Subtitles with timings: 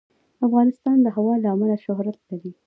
[0.45, 2.51] افغانستان د هوا له امله شهرت لري.